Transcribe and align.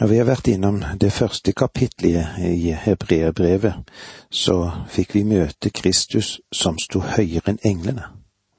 Når 0.00 0.06
vi 0.06 0.16
har 0.16 0.28
vært 0.28 0.46
innom 0.46 0.76
det 1.00 1.10
første 1.12 1.52
kapitlet 1.52 2.36
i 2.46 2.70
Hebreerbrevet, 2.70 3.74
så 4.30 4.70
fikk 4.86 5.16
vi 5.16 5.24
møte 5.26 5.72
Kristus 5.74 6.36
som 6.54 6.78
sto 6.78 7.00
høyere 7.02 7.50
enn 7.50 7.58
englene. 7.66 8.04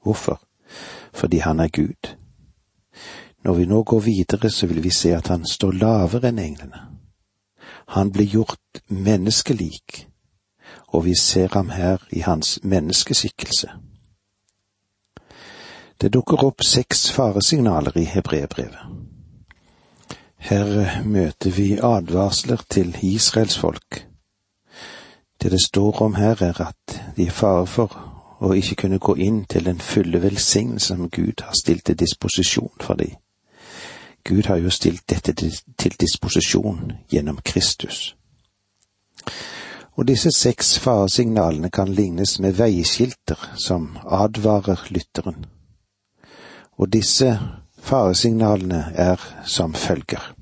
Hvorfor? 0.04 0.36
Fordi 1.12 1.38
han 1.40 1.60
er 1.60 1.72
Gud. 1.72 2.12
Når 3.44 3.54
vi 3.54 3.64
nå 3.66 3.82
går 3.82 4.00
videre, 4.00 4.50
så 4.50 4.66
vil 4.66 4.82
vi 4.84 4.90
se 4.90 5.14
at 5.16 5.28
han 5.32 5.46
står 5.48 5.72
lavere 5.80 6.28
enn 6.28 6.38
englene. 6.38 6.82
Han 7.96 8.12
ble 8.12 8.26
gjort 8.28 8.82
menneskelik, 8.88 10.06
og 10.92 11.04
vi 11.04 11.14
ser 11.16 11.48
ham 11.56 11.70
her 11.72 12.04
i 12.12 12.20
hans 12.20 12.58
menneskeskikkelse. 12.62 13.70
Det 16.00 16.12
dukker 16.12 16.44
opp 16.44 16.60
seks 16.64 17.08
faresignaler 17.12 17.96
i 17.96 18.04
hebreerbrevet. 18.04 19.09
Her 20.40 21.02
møter 21.04 21.50
vi 21.50 21.78
advarsler 21.82 22.62
til 22.70 22.96
Israels 23.02 23.58
folk. 23.58 24.06
Det 25.42 25.52
det 25.52 25.60
står 25.66 26.02
om 26.02 26.14
her, 26.14 26.42
er 26.42 26.60
at 26.60 27.02
de 27.16 27.26
er 27.26 27.30
fare 27.30 27.66
for 27.66 27.96
å 28.40 28.52
ikke 28.56 28.74
kunne 28.82 28.98
gå 28.98 29.14
inn 29.20 29.44
til 29.44 29.64
den 29.64 29.80
fulle 29.80 30.22
velsignelse 30.22 30.94
som 30.94 31.10
Gud 31.10 31.44
har 31.44 31.52
stilt 31.60 31.84
til 31.84 31.98
disposisjon 32.00 32.72
for 32.80 32.94
dem. 32.94 33.14
Gud 34.24 34.46
har 34.48 34.56
jo 34.56 34.70
stilt 34.70 35.04
dette 35.08 35.32
til 35.78 35.96
disposisjon 36.00 36.92
gjennom 37.12 37.40
Kristus. 37.44 38.16
Og 39.96 40.08
disse 40.08 40.32
seks 40.32 40.78
faresignalene 40.78 41.70
kan 41.70 41.88
lignes 41.88 42.38
med 42.40 42.56
veiskilter 42.56 43.52
som 43.56 43.98
advarer 44.04 44.86
lytteren. 44.88 45.44
Og 46.80 46.92
disse 46.92 47.38
Faresignalene 47.80 48.92
er 48.94 49.44
som 49.44 49.74
følger. 49.74 50.34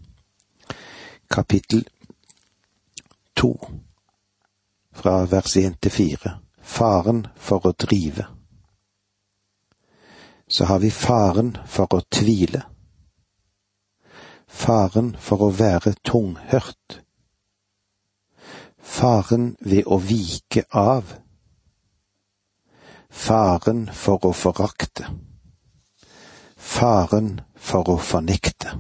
Kapittel 1.30 1.84
to, 3.37 3.52
fra 4.92 5.25
vers 5.25 5.56
én 5.56 5.77
til 5.81 5.91
fire. 5.91 6.33
Faren 6.62 7.27
for 7.36 7.66
å 7.66 7.72
drive. 7.72 8.27
Så 10.48 10.64
har 10.64 10.83
vi 10.83 10.91
faren 10.91 11.55
for 11.66 11.94
å 11.94 12.03
tvile. 12.11 12.64
Faren 14.48 15.14
for 15.20 15.47
å 15.47 15.53
være 15.55 15.94
tunghørt. 16.03 16.98
Faren 18.78 19.55
ved 19.61 19.86
å 19.86 20.00
vike 20.03 20.66
av. 20.72 21.14
Faren 23.09 23.86
for 23.92 24.27
å 24.27 24.34
forakte 24.34 25.09
faren 26.69 27.41
for 27.56 27.88
å 27.88 27.97
fornekte. 28.02 28.74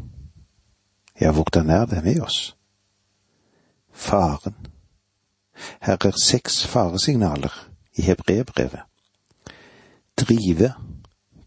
Ja, 1.18 1.32
hvordan 1.32 1.70
er 1.70 1.86
det 1.90 2.02
med 2.04 2.20
oss? 2.22 2.54
Faren. 3.92 4.54
Her 5.82 5.98
er 6.06 6.20
seks 6.22 6.60
faresignaler 6.68 7.54
i 7.98 8.04
hebreerbrevet. 8.06 8.84
Drive, 10.18 10.72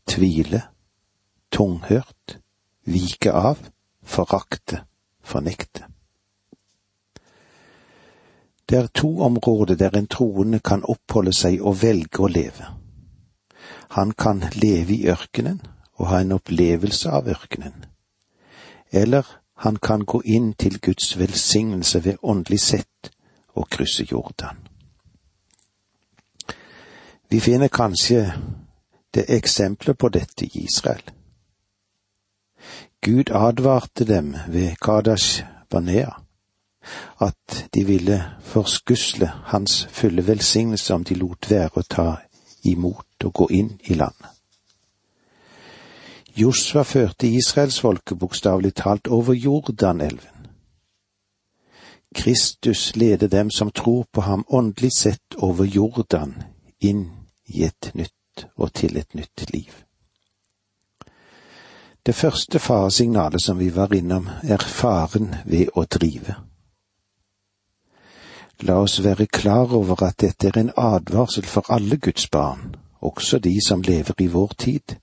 tvile, 0.07 0.63
tunghørt, 1.51 2.37
vike 2.83 3.31
av, 3.31 3.61
forakte, 4.03 4.81
fornekte. 5.23 5.85
Det 8.65 8.79
er 8.79 8.87
to 8.95 9.11
områder 9.23 9.75
der 9.75 9.97
en 9.99 10.07
troende 10.07 10.59
kan 10.63 10.83
oppholde 10.87 11.33
seg 11.35 11.59
og 11.61 11.81
velge 11.83 12.23
å 12.23 12.31
leve. 12.31 12.71
Han 13.95 14.13
kan 14.15 14.45
leve 14.55 14.95
i 14.95 15.07
ørkenen 15.11 15.59
og 16.01 16.07
ha 16.09 16.21
en 16.21 16.31
opplevelse 16.33 17.09
av 17.09 17.27
ørkenen. 17.29 17.85
Eller 18.91 19.27
han 19.61 19.75
kan 19.77 20.05
gå 20.05 20.21
inn 20.25 20.53
til 20.53 20.79
Guds 20.81 21.13
velsignelse 21.19 22.01
ved 22.05 22.17
åndelig 22.23 22.59
sett 22.59 23.11
og 23.53 23.69
krysse 23.69 24.07
Jordan. 24.11 24.57
Vi 27.29 27.39
finner 27.39 27.67
kanskje 27.67 28.33
det 29.13 29.27
eksempler 29.29 29.93
på 29.93 30.09
dette 30.09 30.45
i 30.45 30.65
Israel. 30.65 31.03
Gud 33.01 33.29
advarte 33.31 34.05
dem 34.05 34.35
ved 34.47 34.75
Kadash 34.81 35.43
Banea 35.69 36.17
at 37.21 37.69
de 37.73 37.85
ville 37.85 38.23
forskusle 38.41 39.31
hans 39.53 39.87
fulle 39.91 40.27
velsignelse 40.27 40.93
om 40.93 41.03
de 41.03 41.15
lot 41.15 41.49
være 41.49 41.69
å 41.77 41.87
ta 41.89 42.09
imot 42.63 43.25
og 43.25 43.33
gå 43.33 43.47
inn 43.51 43.75
i 43.85 43.93
landet. 43.93 44.40
Josva 46.35 46.83
førte 46.83 47.27
israelsfolket 47.27 48.19
bokstavelig 48.19 48.73
talt 48.75 49.07
over 49.07 49.33
Jordanelven. 49.33 50.47
Kristus 52.15 52.95
leder 52.95 53.27
dem 53.27 53.49
som 53.49 53.71
tror 53.71 54.05
på 54.11 54.21
ham 54.21 54.45
åndelig 54.47 54.91
sett 54.95 55.35
over 55.37 55.65
Jordan 55.65 56.43
inn 56.79 57.09
i 57.45 57.63
et 57.63 57.91
nytt 57.93 58.45
og 58.55 58.73
til 58.73 58.97
et 58.97 59.15
nytt 59.15 59.51
liv. 59.53 59.71
Det 62.05 62.15
første 62.15 62.59
faresignalet 62.59 63.43
som 63.43 63.59
vi 63.59 63.69
var 63.75 63.93
innom, 63.93 64.29
er 64.43 64.57
faren 64.57 65.35
ved 65.45 65.69
å 65.75 65.83
drive. 65.85 66.35
La 68.61 68.79
oss 68.79 69.03
være 69.03 69.27
klar 69.27 69.73
over 69.73 70.03
at 70.03 70.19
dette 70.21 70.47
er 70.47 70.57
en 70.57 70.73
advarsel 70.77 71.45
for 71.45 71.67
alle 71.69 71.97
Guds 71.97 72.27
barn, 72.27 72.75
også 73.01 73.39
de 73.39 73.57
som 73.67 73.81
lever 73.81 74.21
i 74.21 74.27
vår 74.27 74.53
tid 74.57 74.97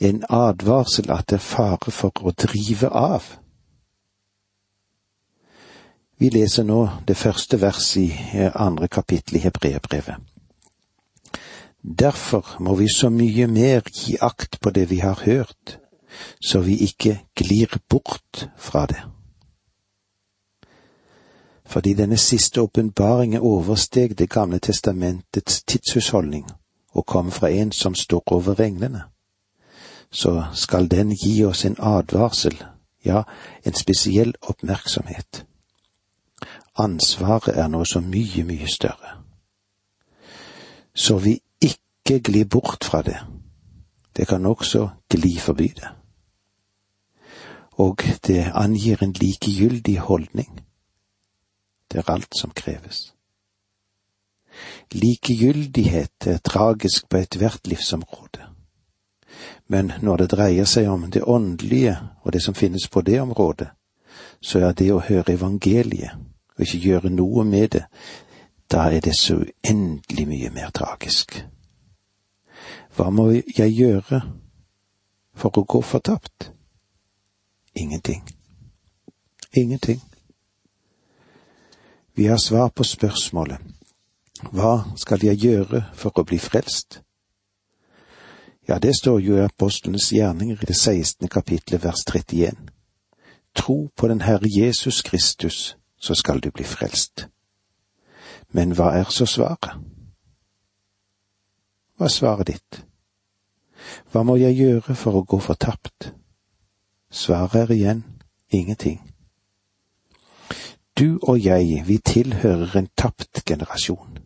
en 0.00 0.24
advarsel 0.28 1.10
at 1.10 1.30
det 1.30 1.36
er 1.40 1.44
fare 1.44 1.92
for 1.92 2.12
å 2.22 2.32
drive 2.36 2.88
av. 2.88 3.24
Vi 6.18 6.30
leser 6.32 6.64
nå 6.64 6.80
det 7.08 7.16
første 7.16 7.60
verset 7.60 8.02
i 8.02 8.38
eh, 8.38 8.52
andre 8.54 8.88
kapittel 8.88 9.36
i 9.36 9.44
Hebreerbrevet. 9.44 10.16
Derfor 11.82 12.56
må 12.60 12.74
vi 12.74 12.88
så 12.88 13.10
mye 13.12 13.46
mer 13.46 13.84
gi 13.92 14.16
akt 14.20 14.60
på 14.60 14.70
det 14.70 14.88
vi 14.90 14.98
har 14.98 15.20
hørt, 15.24 15.78
så 16.40 16.60
vi 16.60 16.78
ikke 16.88 17.18
glir 17.36 17.76
bort 17.88 18.48
fra 18.58 18.86
det. 18.86 19.02
Fordi 21.66 21.92
denne 21.94 22.16
siste 22.16 22.62
åpenbaringen 22.62 23.40
oversteg 23.42 24.18
Det 24.18 24.30
gamle 24.30 24.58
testamentets 24.58 25.62
tidshusholdning 25.62 26.46
og 26.94 27.06
kom 27.06 27.30
fra 27.30 27.50
en 27.50 27.72
som 27.72 27.94
står 27.94 28.22
over 28.26 28.60
englene 28.60 29.02
så 30.10 30.44
skal 30.52 30.88
den 30.90 31.10
gi 31.16 31.44
oss 31.44 31.64
en 31.64 31.76
advarsel, 31.78 32.56
ja, 33.04 33.22
en 33.64 33.74
spesiell 33.74 34.34
oppmerksomhet. 34.42 35.44
Ansvaret 36.78 37.56
er 37.56 37.68
nå 37.68 37.84
så 37.84 38.00
mye, 38.00 38.44
mye 38.44 38.68
større. 38.68 39.16
Så 40.94 41.18
vi 41.18 41.38
ikke 41.60 42.20
glir 42.20 42.44
bort 42.44 42.84
fra 42.84 43.02
det. 43.02 43.18
Det 44.16 44.28
kan 44.28 44.46
også 44.46 44.88
gli 45.10 45.36
forbi 45.38 45.68
det. 45.68 45.88
Og 47.72 48.00
det 48.26 48.52
angir 48.54 49.02
en 49.02 49.12
likegyldig 49.12 49.98
holdning. 49.98 50.60
Det 51.92 51.98
er 51.98 52.10
alt 52.10 52.32
som 52.40 52.50
kreves. 52.50 53.12
Likegyldighet 54.92 56.26
er 56.26 56.38
tragisk 56.38 57.08
på 57.08 57.16
ethvert 57.16 57.66
livsområde. 57.66 58.55
Men 59.66 59.92
når 60.02 60.16
det 60.16 60.30
dreier 60.30 60.64
seg 60.64 60.88
om 60.90 61.10
det 61.10 61.22
åndelige 61.22 61.96
og 62.22 62.32
det 62.32 62.42
som 62.42 62.54
finnes 62.54 62.88
på 62.88 63.00
det 63.00 63.20
området, 63.20 63.68
så 64.40 64.58
er 64.58 64.72
det 64.72 64.92
å 64.92 65.02
høre 65.02 65.34
evangeliet 65.34 66.16
og 66.56 66.64
ikke 66.64 66.78
gjøre 66.88 67.10
noe 67.12 67.44
med 67.44 67.68
det, 67.76 67.84
da 68.72 68.88
er 68.90 69.00
det 69.00 69.14
så 69.18 69.36
uendelig 69.36 70.26
mye 70.26 70.50
mer 70.50 70.70
tragisk. 70.74 71.36
Hva 72.96 73.10
må 73.10 73.28
jeg 73.30 73.72
gjøre 73.76 74.22
for 75.36 75.58
å 75.58 75.66
gå 75.68 75.82
fortapt? 75.84 76.50
Ingenting. 77.76 78.22
Ingenting. 79.52 80.00
Vi 82.16 82.26
har 82.26 82.38
svar 82.40 82.68
på 82.68 82.84
spørsmålet 82.84 83.60
Hva 84.52 84.96
skal 84.96 85.24
jeg 85.24 85.36
gjøre 85.40 85.82
for 85.94 86.16
å 86.16 86.24
bli 86.24 86.38
frelst? 86.40 87.02
Ja, 88.68 88.78
det 88.78 88.96
står 88.96 89.20
jo 89.20 89.36
i 89.36 89.44
apostlenes 89.44 90.12
gjerninger 90.12 90.56
i 90.62 90.66
det 90.66 90.74
16. 90.76 91.28
kapitlet 91.28 91.84
vers 91.84 92.02
31. 92.14 92.56
Tro 93.54 93.90
på 93.96 94.08
den 94.08 94.20
Herre 94.20 94.48
Jesus 94.50 95.02
Kristus, 95.02 95.76
så 96.00 96.14
skal 96.14 96.40
du 96.40 96.50
bli 96.50 96.64
frelst. 96.64 97.28
Men 98.48 98.74
hva 98.74 98.90
er 98.98 99.10
så 99.10 99.26
svaret? 99.26 99.70
Hva 101.96 102.06
er 102.06 102.12
svaret 102.12 102.46
ditt? 102.46 102.82
Hva 104.10 104.22
må 104.22 104.36
jeg 104.36 104.58
gjøre 104.58 104.94
for 104.94 105.14
å 105.14 105.22
gå 105.22 105.38
fortapt? 105.40 106.10
Svaret 107.10 107.54
er 107.54 107.72
igjen 107.72 108.04
ingenting. 108.50 108.98
Du 110.98 111.18
og 111.22 111.38
jeg, 111.44 111.84
vi 111.86 111.98
tilhører 111.98 112.76
en 112.76 112.90
tapt 112.96 113.44
generasjon. 113.46 114.18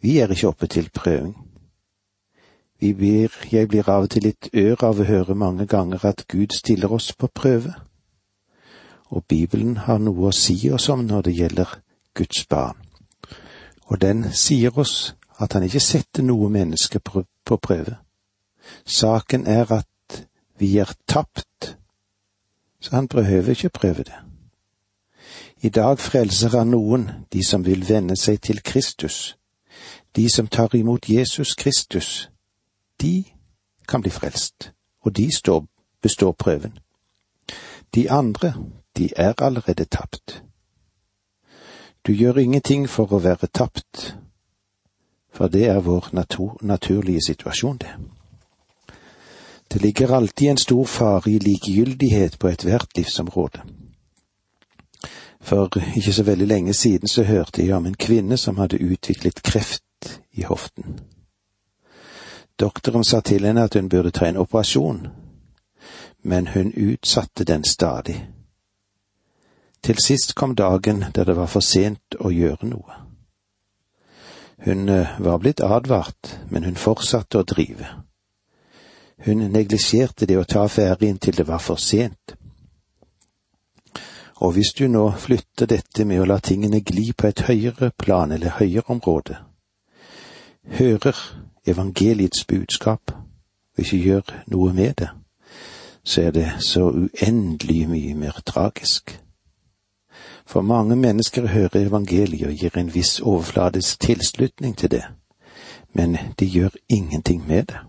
Vi 0.00 0.18
er 0.18 0.30
ikke 0.30 0.48
oppe 0.48 0.66
til 0.66 0.90
prøving. 0.94 1.34
Blir, 2.80 3.32
jeg 3.52 3.68
blir 3.68 3.88
av 3.88 4.04
og 4.04 4.10
til 4.10 4.26
litt 4.26 4.48
ør 4.52 4.84
av 4.84 5.00
å 5.00 5.06
høre 5.08 5.34
mange 5.34 5.66
ganger 5.66 6.04
at 6.04 6.26
Gud 6.28 6.52
stiller 6.52 6.92
oss 6.92 7.12
på 7.12 7.26
prøve. 7.26 7.74
og 9.14 9.24
Bibelen 9.28 9.76
har 9.76 9.98
noe 9.98 10.28
å 10.28 10.32
si 10.32 10.70
oss 10.70 10.88
om 10.88 11.04
når 11.06 11.22
det 11.22 11.34
gjelder 11.36 11.74
Guds 12.14 12.46
barn. 12.50 12.76
Og 13.86 14.00
den 14.00 14.32
sier 14.32 14.78
oss 14.78 15.14
at 15.38 15.52
han 15.52 15.62
ikke 15.62 15.80
setter 15.80 16.22
noe 16.22 16.48
menneske 16.50 16.98
på 17.00 17.56
prøve. 17.56 17.96
Saken 18.86 19.46
er 19.46 19.70
at 19.72 20.24
vi 20.58 20.78
er 20.78 20.90
tapt, 21.06 21.76
så 22.80 22.96
han 22.96 23.08
behøver 23.08 23.50
ikke 23.50 23.68
prøve 23.68 24.02
det. 24.02 24.18
I 25.62 25.68
dag 25.68 25.98
frelser 25.98 26.58
han 26.58 26.74
noen, 26.74 27.10
de 27.32 27.44
som 27.44 27.64
vil 27.64 27.88
vende 27.88 28.16
seg 28.16 28.40
til 28.40 28.62
Kristus. 28.62 29.36
De 30.16 30.28
som 30.30 30.46
tar 30.48 30.74
imot 30.74 31.08
Jesus 31.08 31.54
Kristus, 31.54 32.30
de 33.00 33.24
kan 33.88 34.00
bli 34.00 34.10
frelst, 34.10 34.72
og 35.00 35.16
de 35.16 35.36
står, 35.36 35.66
består 36.02 36.32
prøven. 36.32 36.78
De 37.94 38.10
andre, 38.10 38.54
de 38.96 39.10
er 39.16 39.32
allerede 39.38 39.84
tapt. 39.84 40.42
Du 42.06 42.12
gjør 42.12 42.38
ingenting 42.38 42.88
for 42.88 43.12
å 43.12 43.18
være 43.18 43.46
tapt, 43.46 44.16
for 45.32 45.48
det 45.48 45.66
er 45.68 45.80
vår 45.80 46.10
natur, 46.12 46.58
naturlige 46.62 47.20
situasjon, 47.26 47.78
det. 47.78 47.94
Det 49.72 49.82
ligger 49.82 50.12
alltid 50.14 50.50
en 50.50 50.56
stor 50.56 50.84
fare 50.84 51.30
i 51.30 51.38
likegyldighet 51.38 52.38
på 52.38 52.48
ethvert 52.48 52.96
livsområde. 52.96 53.62
For 55.40 55.68
ikke 55.96 56.12
så 56.12 56.22
veldig 56.22 56.46
lenge 56.46 56.72
siden 56.72 57.08
så 57.08 57.22
hørte 57.22 57.66
jeg 57.66 57.74
om 57.74 57.86
en 57.86 57.96
kvinne 57.96 58.36
som 58.36 58.56
hadde 58.56 58.82
utviklet 58.82 59.42
kreft 59.42 60.20
i 60.32 60.42
hoften. 60.42 61.00
Doktoren 62.64 63.04
sa 63.04 63.20
til 63.20 63.44
henne 63.44 63.66
at 63.68 63.74
hun 63.74 63.88
burde 63.92 64.10
ta 64.10 64.24
en 64.24 64.38
operasjon, 64.40 65.08
men 66.22 66.46
hun 66.46 66.72
utsatte 66.72 67.44
den 67.44 67.64
stadig. 67.64 68.22
Til 69.82 69.98
sist 70.00 70.32
kom 70.34 70.54
dagen 70.56 71.04
der 71.14 71.24
det 71.24 71.36
var 71.36 71.50
for 71.52 71.60
sent 71.60 72.16
å 72.20 72.32
gjøre 72.32 72.70
noe. 72.70 72.96
Hun 74.64 74.88
eh, 74.88 75.20
var 75.20 75.42
blitt 75.44 75.60
advart, 75.60 76.38
men 76.48 76.64
hun 76.64 76.80
fortsatte 76.80 77.42
å 77.42 77.44
drive. 77.44 77.90
Hun 79.28 79.44
neglisjerte 79.52 80.24
det 80.24 80.40
å 80.40 80.48
ta 80.48 80.64
affære 80.64 81.04
inntil 81.04 81.36
det 81.36 81.48
var 81.52 81.60
for 81.60 81.76
sent. 81.76 82.38
Og 84.40 84.56
hvis 84.56 84.72
du 84.72 84.86
nå 84.88 85.10
flytter 85.20 85.68
dette 85.68 86.08
med 86.08 86.22
å 86.22 86.30
la 86.32 86.40
tingene 86.40 86.80
gli 86.80 87.10
på 87.12 87.28
et 87.28 87.44
høyere 87.44 87.92
plan 87.92 88.32
eller 88.32 88.56
høyere 88.56 88.88
område, 88.96 89.42
hører 90.80 91.26
evangeliets 91.66 92.44
budskap 92.44 93.10
og 93.74 93.78
ikke 93.78 93.98
gjør 93.98 94.32
noe 94.46 94.72
med 94.72 94.94
det, 94.98 95.08
så 96.04 96.22
er 96.22 96.30
det 96.30 96.48
så 96.60 96.90
uendelig 96.90 97.88
mye 97.88 98.14
mer 98.14 98.40
tragisk. 98.46 99.20
For 100.46 100.60
mange 100.60 100.96
mennesker 100.96 101.46
hører 101.46 101.86
evangeliet 101.86 102.46
og 102.46 102.52
gir 102.52 102.78
en 102.78 102.94
viss 102.94 103.20
overfladisk 103.20 104.00
tilslutning 104.00 104.76
til 104.76 104.90
det, 104.90 105.04
men 105.92 106.16
de 106.38 106.46
gjør 106.46 106.76
ingenting 106.88 107.46
med 107.46 107.62
det. 107.62 107.80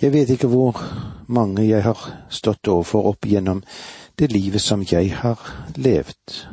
Jeg 0.00 0.12
vet 0.12 0.30
ikke 0.30 0.48
hvor 0.48 0.82
mange 1.26 1.68
jeg 1.68 1.82
har 1.82 2.26
stått 2.28 2.68
overfor 2.68 3.06
opp 3.08 3.26
gjennom 3.26 3.62
det 4.18 4.32
livet 4.32 4.60
som 4.60 4.84
jeg 4.90 5.14
har 5.16 5.40
levd. 5.76 6.46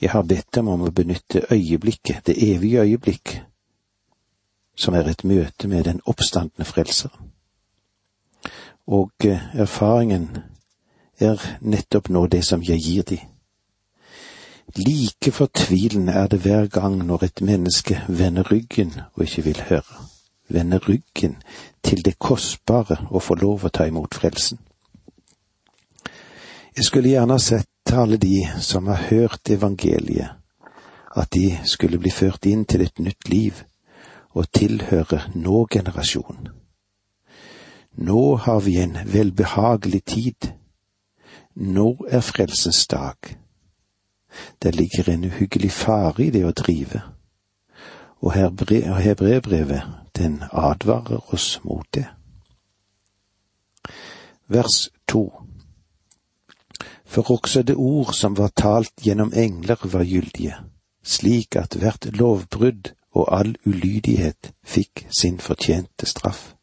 Jeg 0.00 0.10
har 0.10 0.22
bedt 0.22 0.54
dem 0.54 0.68
om 0.68 0.84
å 0.86 0.94
benytte 0.94 1.46
øyeblikket, 1.50 2.26
det 2.26 2.36
evige 2.38 2.80
øyeblikk, 2.80 3.40
som 4.78 4.94
er 4.94 5.08
et 5.10 5.24
møte 5.24 5.68
med 5.68 5.84
den 5.84 6.00
oppstandende 6.06 6.64
frelser. 6.64 7.10
Og 8.86 9.26
eh, 9.26 9.42
erfaringen 9.58 10.28
er 11.20 11.42
nettopp 11.60 12.08
nå 12.14 12.26
det 12.30 12.44
som 12.46 12.62
jeg 12.62 12.80
gir 12.84 13.02
de. 13.08 13.18
Like 14.76 15.32
fortvilende 15.32 16.12
er 16.12 16.28
det 16.28 16.40
hver 16.44 16.68
gang 16.70 17.00
når 17.06 17.24
et 17.24 17.42
menneske 17.42 17.98
vender 18.08 18.46
ryggen 18.52 18.92
og 19.14 19.24
ikke 19.24 19.44
vil 19.44 19.62
høre, 19.68 20.04
vender 20.48 20.78
ryggen 20.88 21.36
til 21.82 22.04
det 22.04 22.18
kostbare 22.18 23.00
å 23.10 23.20
få 23.20 23.34
lov 23.40 23.64
å 23.64 23.72
ta 23.72 23.88
imot 23.88 24.14
frelsen. 24.14 24.60
Jeg 26.76 26.84
skulle 26.84 27.10
gjerne 27.10 27.34
ha 27.34 27.42
sett 27.42 27.92
alle 27.92 28.16
de 28.20 28.44
som 28.62 28.86
har 28.86 29.08
hørt 29.08 29.50
evangeliet, 29.50 30.36
at 31.16 31.32
de 31.34 31.58
skulle 31.64 31.98
bli 31.98 32.12
ført 32.12 32.46
inn 32.46 32.64
til 32.68 32.84
et 32.84 33.00
nytt 33.02 33.28
liv 33.32 33.64
og 34.38 34.46
tilhøre 34.54 35.24
nå-generasjonen. 35.34 36.52
Nå 37.98 38.22
har 38.44 38.60
vi 38.62 38.76
en 38.78 38.94
velbehagelig 39.10 40.04
tid 40.06 40.52
nå 41.58 42.06
er 42.08 42.20
frelsens 42.20 42.86
dag. 42.86 43.16
Det 44.62 44.74
ligger 44.74 45.10
en 45.10 45.24
uhyggelig 45.24 45.72
fare 45.72 46.22
i 46.22 46.30
det 46.30 46.44
å 46.46 46.52
drive, 46.54 47.02
og 48.22 48.32
hebreerbrevet, 49.02 49.82
den 50.14 50.42
advarer 50.52 51.34
oss 51.34 51.58
mot 51.64 51.86
det. 51.94 52.06
Vers 54.46 54.90
to 55.06 55.30
For 57.04 57.30
også 57.30 57.62
det 57.62 57.76
ord 57.76 58.12
som 58.14 58.36
var 58.36 58.50
talt 58.54 58.92
gjennom 59.02 59.32
engler 59.32 59.80
var 59.82 60.04
gyldige, 60.04 60.54
slik 61.02 61.56
at 61.56 61.74
hvert 61.74 62.06
lovbrudd 62.12 62.92
og 63.18 63.38
all 63.38 63.56
ulydighet 63.66 64.52
fikk 64.64 65.06
sin 65.20 65.38
fortjente 65.42 66.06
straff. 66.06 66.54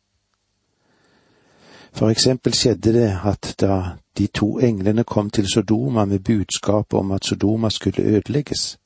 For 1.95 2.11
eksempel 2.11 2.53
skjedde 2.53 2.93
det 2.93 3.11
at 3.23 3.53
da 3.59 3.75
de 4.17 4.27
to 4.27 4.59
englene 4.59 5.03
kom 5.03 5.29
til 5.29 5.47
Sodoma 5.47 6.05
med 6.05 6.19
budskap 6.19 6.93
om 6.93 7.11
at 7.11 7.25
Sodoma 7.25 7.69
skulle 7.69 8.03
ødelegges, 8.03 8.77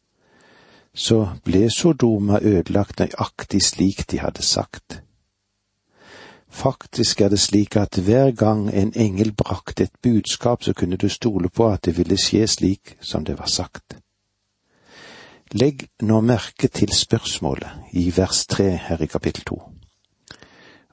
så 0.93 1.27
ble 1.43 1.69
Sodoma 1.69 2.39
ødelagt 2.41 2.99
nøyaktig 2.99 3.61
slik 3.61 4.11
de 4.11 4.19
hadde 4.19 4.43
sagt. 4.45 5.01
Faktisk 6.49 7.21
er 7.21 7.29
det 7.29 7.39
slik 7.39 7.75
at 7.75 7.97
hver 7.97 8.31
gang 8.31 8.69
en 8.73 8.93
engel 8.95 9.33
brakte 9.33 9.83
et 9.83 9.97
budskap, 10.01 10.63
så 10.63 10.73
kunne 10.73 10.97
du 10.97 11.09
stole 11.09 11.49
på 11.49 11.69
at 11.69 11.85
det 11.85 11.97
ville 11.97 12.17
skje 12.17 12.47
slik 12.47 12.97
som 13.01 13.25
det 13.25 13.39
var 13.39 13.45
sagt. 13.45 13.97
Legg 15.53 15.87
nå 16.01 16.19
merke 16.21 16.67
til 16.67 16.91
spørsmålet 16.93 17.93
i 17.97 18.11
vers 18.17 18.45
tre 18.45 18.69
her 18.69 19.01
i 19.01 19.07
kapittel 19.09 19.43
to. 19.43 19.61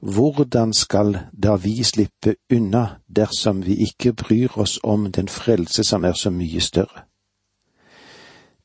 Hvordan 0.01 0.73
skal 0.73 1.19
da 1.33 1.57
vi 1.57 1.83
slippe 1.85 2.37
unna 2.53 2.87
dersom 3.17 3.67
vi 3.67 3.75
ikke 3.85 4.13
bryr 4.13 4.57
oss 4.57 4.79
om 4.83 5.13
den 5.13 5.29
frelse 5.29 5.85
som 5.85 6.05
er 6.05 6.13
så 6.13 6.31
mye 6.31 6.61
større? 6.61 7.05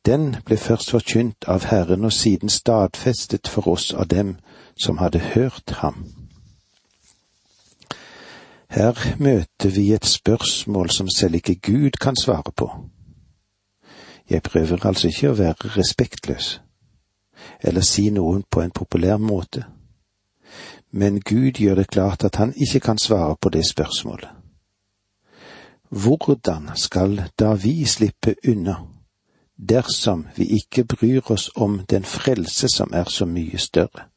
Den 0.06 0.36
ble 0.46 0.58
først 0.58 0.92
forkynt 0.92 1.46
av 1.48 1.68
Herren 1.68 2.06
og 2.06 2.14
siden 2.14 2.50
stadfestet 2.50 3.48
for 3.48 3.68
oss 3.68 3.92
av 3.94 4.08
dem 4.08 4.38
som 4.80 4.98
hadde 4.98 5.20
hørt 5.20 5.76
ham. 5.84 6.06
Her 8.72 8.96
møter 9.20 9.70
vi 9.70 9.92
et 9.94 10.06
spørsmål 10.06 10.90
som 10.90 11.10
selv 11.10 11.36
ikke 11.36 11.56
Gud 11.56 12.00
kan 12.02 12.16
svare 12.16 12.52
på. 12.56 12.72
Jeg 14.30 14.44
prøver 14.44 14.86
altså 14.86 15.08
ikke 15.08 15.30
å 15.30 15.38
være 15.38 15.76
respektløs, 15.78 16.62
eller 17.64 17.82
si 17.82 18.10
noen 18.10 18.44
på 18.52 18.62
en 18.62 18.72
populær 18.72 19.18
måte 19.18 19.66
men 20.92 21.20
Gud 21.20 21.52
gjør 21.52 21.76
det 21.76 21.88
klart 21.88 22.24
at 22.24 22.36
han 22.36 22.54
ikke 22.54 22.80
kan 22.80 22.98
svare 22.98 23.36
på 23.42 23.50
det 23.50 23.70
spørsmålet. 23.70 24.30
Hvordan 25.90 26.70
skal 26.76 27.24
da 27.40 27.54
vi 27.54 27.86
slippe 27.86 28.36
unna, 28.48 28.76
dersom 29.70 30.28
vi 30.36 30.46
ikke 30.46 30.84
bryr 30.84 31.32
oss 31.32 31.50
om 31.56 31.86
den 31.90 32.04
frelse 32.04 32.68
som 32.76 32.94
er 32.94 33.04
så 33.04 33.26
mye 33.26 33.58
større? 33.58 34.08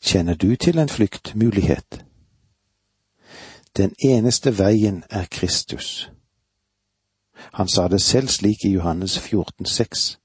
Kjenner 0.00 0.34
du 0.34 0.56
til 0.56 0.78
en 0.78 0.88
flyktmulighet? 0.88 2.04
Den 3.76 3.94
eneste 4.04 4.58
veien 4.58 5.02
er 5.10 5.24
Kristus. 5.30 6.10
Han 7.52 7.68
sa 7.68 7.88
det 7.88 8.02
selv 8.02 8.28
slik 8.28 8.64
i 8.64 8.72
Johannes 8.72 9.18
14, 9.18 9.66
14,6. 9.66 10.16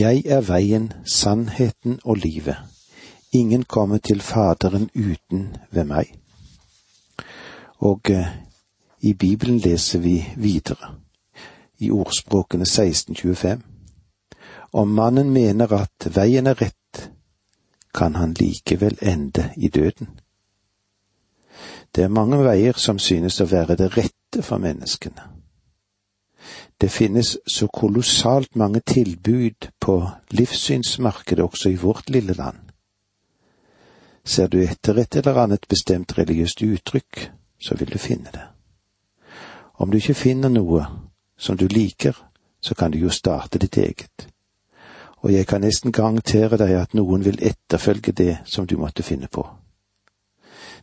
Jeg 0.00 0.22
er 0.26 0.40
veien, 0.40 0.92
sannheten 1.04 1.98
og 2.04 2.16
livet. 2.16 2.56
Ingen 3.32 3.62
kommer 3.62 3.98
til 3.98 4.20
Faderen 4.20 4.90
uten 4.94 5.56
ved 5.70 5.84
meg. 5.84 6.14
Og 7.78 8.10
eh, 8.10 8.26
i 9.00 9.14
Bibelen 9.14 9.58
leser 9.58 9.98
vi 9.98 10.24
videre, 10.36 10.94
i 11.78 11.90
ordspråkene 11.90 12.62
1625. 12.62 13.62
Om 14.72 14.88
mannen 14.88 15.30
mener 15.30 15.72
at 15.72 16.16
veien 16.16 16.46
er 16.46 16.62
rett, 16.62 17.10
kan 17.94 18.14
han 18.14 18.34
likevel 18.34 18.98
ende 19.02 19.50
i 19.56 19.68
døden. 19.68 20.08
Det 21.94 22.04
er 22.04 22.08
mange 22.08 22.38
veier 22.44 22.78
som 22.78 22.98
synes 22.98 23.40
å 23.40 23.50
være 23.50 23.74
det 23.76 23.96
rette 23.96 24.42
for 24.42 24.58
menneskene. 24.58 25.39
Det 26.80 26.88
finnes 26.88 27.38
så 27.46 27.66
kolossalt 27.66 28.56
mange 28.56 28.80
tilbud 28.80 29.68
på 29.80 30.10
livssynsmarkedet 30.30 31.44
også 31.44 31.68
i 31.68 31.76
vårt 31.76 32.10
lille 32.10 32.32
land. 32.32 32.56
Ser 34.24 34.46
du 34.46 34.62
etter 34.62 34.98
et 34.98 35.16
eller 35.16 35.42
annet 35.42 35.68
bestemt 35.68 36.18
religiøst 36.18 36.62
uttrykk, 36.62 37.30
så 37.60 37.74
vil 37.74 37.92
du 37.92 37.98
finne 37.98 38.30
det. 38.32 38.46
Om 39.74 39.90
du 39.90 39.96
ikke 39.96 40.14
finner 40.14 40.48
noe 40.48 40.86
som 41.38 41.56
du 41.56 41.66
liker, 41.66 42.16
så 42.60 42.74
kan 42.74 42.90
du 42.90 42.98
jo 42.98 43.10
starte 43.10 43.58
ditt 43.58 43.76
eget. 43.76 44.28
Og 45.16 45.32
jeg 45.32 45.46
kan 45.46 45.60
nesten 45.60 45.92
garantere 45.92 46.56
deg 46.56 46.74
at 46.76 46.94
noen 46.94 47.24
vil 47.24 47.40
etterfølge 47.42 48.12
det 48.12 48.38
som 48.44 48.66
du 48.66 48.76
måtte 48.76 49.02
finne 49.02 49.28
på. 49.28 49.46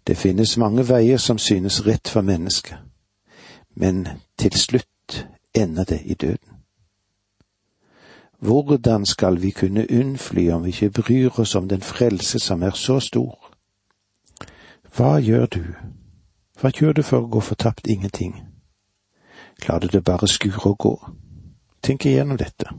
Det 0.08 0.18
finnes 0.18 0.58
mange 0.58 0.86
veier 0.90 1.18
som 1.18 1.38
synes 1.38 1.86
rett 1.86 2.08
for 2.08 2.22
mennesket, 2.22 2.78
men 3.76 4.08
til 4.38 4.54
slutt 4.54 5.26
ender 5.62 5.84
det 5.84 6.02
i 6.06 6.14
døden. 6.14 6.54
Hvordan 8.40 9.06
skal 9.06 9.42
vi 9.42 9.52
kunne 9.52 9.88
unnfly 9.92 10.50
om 10.50 10.64
vi 10.64 10.70
ikke 10.70 11.02
bryr 11.02 11.40
oss 11.40 11.56
om 11.56 11.70
den 11.70 11.82
frelse 11.82 12.40
som 12.40 12.64
er 12.64 12.76
så 12.76 13.00
stor? 13.00 13.38
Hva 14.96 15.18
gjør 15.18 15.46
du? 15.46 15.64
Hva 16.62 16.70
gjør 16.70 16.94
du 16.94 17.04
for 17.04 17.26
å 17.26 17.30
gå 17.30 17.42
fortapt 17.42 17.88
ingenting? 17.88 18.34
Lar 19.68 19.80
du 19.80 19.88
det 19.88 20.04
bare 20.04 20.28
skure 20.28 20.70
og 20.70 20.78
gå? 20.78 20.94
Tenk 21.82 22.06
igjennom 22.06 22.38
dette. 22.38 22.70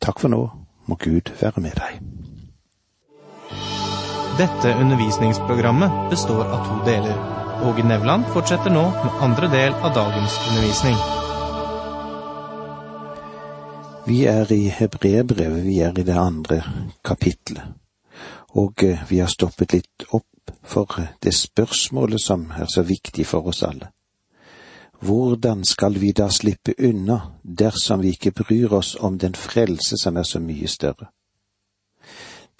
Takk 0.00 0.20
for 0.20 0.32
nå, 0.32 0.42
må 0.86 0.96
Gud 1.00 1.32
være 1.40 1.60
med 1.64 1.76
deg. 1.80 2.00
Dette 4.38 4.74
undervisningsprogrammet 4.80 6.10
består 6.10 6.44
av 6.46 6.66
to 6.68 6.80
deler. 6.86 7.16
Åge 7.68 7.82
Nevland 7.82 8.28
fortsetter 8.34 8.70
nå 8.70 8.84
med 9.02 9.22
andre 9.24 9.50
del 9.50 9.72
av 9.82 9.96
dagens 9.96 10.36
undervisning. 10.48 11.17
Vi 14.08 14.24
er 14.24 14.52
i 14.52 14.68
Hebreerbrevet, 14.68 15.64
vi 15.64 15.78
er 15.78 15.98
i 15.98 16.02
det 16.02 16.14
andre 16.16 16.62
kapitlet, 17.04 17.62
og 18.48 18.82
eh, 18.82 19.02
vi 19.10 19.18
har 19.18 19.28
stoppet 19.28 19.72
litt 19.72 20.04
opp 20.16 20.52
for 20.64 20.94
det 21.22 21.34
spørsmålet 21.36 22.22
som 22.22 22.46
er 22.56 22.70
så 22.72 22.82
viktig 22.88 23.26
for 23.26 23.50
oss 23.50 23.60
alle. 23.62 23.90
Hvordan 25.04 25.64
skal 25.64 26.00
vi 26.00 26.12
da 26.16 26.30
slippe 26.32 26.72
unna 26.78 27.18
dersom 27.42 28.00
vi 28.00 28.14
ikke 28.16 28.32
bryr 28.32 28.72
oss 28.78 28.94
om 28.94 29.18
den 29.18 29.34
frelse 29.34 29.98
som 30.00 30.16
er 30.16 30.24
så 30.24 30.40
mye 30.40 30.68
større? 30.68 31.10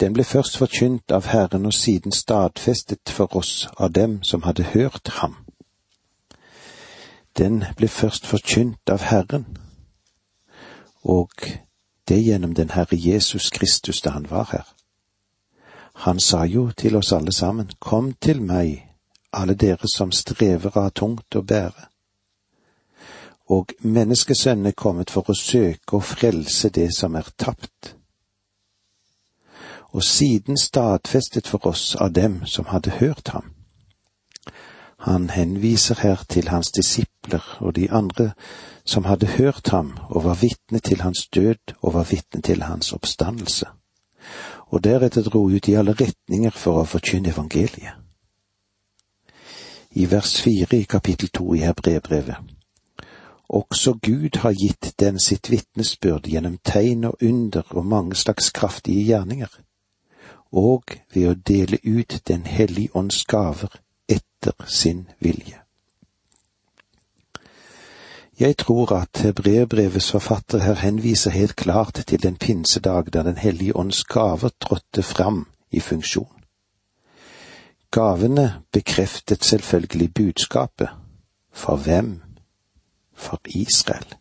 Den 0.01 0.13
ble 0.13 0.27
først 0.29 0.59
forkynt 0.59 1.17
av 1.17 1.31
Herren 1.33 1.65
og 1.67 1.73
siden 1.73 2.13
stadfestet 2.13 3.09
for 3.09 3.37
oss 3.37 3.69
av 3.79 3.95
dem 3.97 4.21
som 4.23 4.45
hadde 4.45 4.69
hørt 4.75 5.09
ham. 5.23 5.35
Den 7.39 7.65
ble 7.77 7.89
først 7.89 8.27
forkynt 8.27 8.93
av 8.93 9.09
Herren, 9.09 9.47
og 11.03 11.31
det 12.09 12.25
gjennom 12.25 12.55
den 12.55 12.71
Herre 12.71 12.97
Jesus 12.97 13.51
Kristus 13.51 14.01
da 14.01 14.11
han 14.11 14.31
var 14.31 14.49
her. 14.53 14.67
Han 15.99 16.21
sa 16.21 16.45
jo 16.45 16.71
til 16.71 16.97
oss 16.97 17.13
alle 17.13 17.33
sammen, 17.33 17.71
Kom 17.79 18.13
til 18.13 18.43
meg, 18.43 18.95
alle 19.33 19.55
dere 19.55 19.89
som 19.89 20.13
strever 20.13 20.77
av 20.79 20.91
tungt 20.91 21.37
å 21.37 21.43
bære. 21.43 21.89
Og 23.49 23.73
menneskesønnen 23.81 24.67
er 24.67 24.77
kommet 24.77 25.11
for 25.11 25.31
å 25.31 25.35
søke 25.35 25.97
å 25.97 26.05
frelse 26.05 26.71
det 26.71 26.91
som 26.95 27.17
er 27.17 27.29
tapt. 27.39 27.95
Og 29.91 30.05
siden 30.05 30.57
stadfestet 30.57 31.49
for 31.49 31.67
oss 31.67 31.97
av 31.97 32.13
dem 32.13 32.45
som 32.47 32.69
hadde 32.69 32.91
hørt 33.01 33.29
ham. 33.29 33.58
Han 34.99 35.31
henviser 35.31 35.95
her 36.03 36.25
til 36.29 36.49
hans 36.49 36.73
disipler 36.73 37.59
og 37.61 37.77
de 37.77 37.91
andre 37.91 38.33
som 38.85 39.05
hadde 39.05 39.27
hørt 39.27 39.69
ham 39.69 39.99
og 40.09 40.25
var 40.25 40.35
vitne 40.35 40.79
til 40.79 41.01
hans 41.01 41.29
død 41.35 41.75
og 41.83 41.95
var 41.95 42.07
vitne 42.11 42.43
til 42.43 42.63
hans 42.63 42.93
oppstandelse, 42.93 43.67
og 44.67 44.85
deretter 44.85 45.23
dro 45.23 45.45
ut 45.47 45.69
i 45.69 45.75
alle 45.75 45.93
retninger 45.93 46.51
for 46.51 46.81
å 46.81 46.85
forkynne 46.85 47.31
evangeliet. 47.31 47.95
I 49.91 50.11
vers 50.11 50.35
fire 50.43 50.77
i 50.77 50.83
kapittel 50.83 51.29
to 51.29 51.55
i 51.55 51.63
Hebrebrevet. 51.63 52.37
Også 53.49 53.95
Gud 54.03 54.37
har 54.43 54.53
gitt 54.53 54.93
den 55.01 55.19
sitt 55.19 55.51
vitnesbyrd 55.51 56.27
gjennom 56.27 56.59
tegn 56.65 57.05
og 57.05 57.23
under 57.23 57.63
og 57.71 57.87
mange 57.87 58.15
slags 58.15 58.51
kraftige 58.51 59.05
gjerninger, 59.05 59.49
og 60.53 60.83
ved 61.15 61.29
å 61.31 61.35
dele 61.35 61.79
ut 61.85 62.23
Den 62.29 62.47
hellige 62.47 62.97
ånds 62.97 63.25
gaver 63.25 63.79
etter 64.39 64.67
sin 64.67 65.09
vilje. 65.21 65.61
Jeg 68.41 68.57
tror 68.57 68.93
at 68.93 69.35
brevbrevets 69.35 70.11
forfatter 70.11 70.59
her 70.63 70.75
henviser 70.75 71.31
helt 71.31 71.57
klart 71.57 72.05
til 72.07 72.23
den 72.23 72.37
pinsedag 72.37 73.13
da 73.13 73.23
Den 73.23 73.37
hellige 73.37 73.77
ånds 73.77 74.05
gaver 74.05 74.51
trådte 74.61 75.03
fram 75.03 75.47
i 75.71 75.81
funksjon. 75.81 76.43
Gavene 77.91 78.63
bekreftet 78.73 79.45
selvfølgelig 79.45 80.15
budskapet. 80.15 80.89
For 81.53 81.77
hvem? 81.77 82.23
For 83.15 83.41
Israel. 83.47 84.15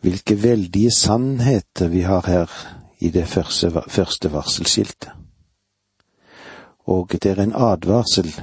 Hvilke 0.00 0.42
veldige 0.42 0.90
sannheter 0.90 1.88
vi 1.88 2.00
har 2.00 2.24
her 2.26 2.46
i 2.98 3.10
det 3.10 3.28
første, 3.28 4.32
varselskiltet. 4.32 5.23
Og 6.84 7.12
det 7.12 7.26
er 7.26 7.42
en 7.42 7.54
advarsel, 7.56 8.34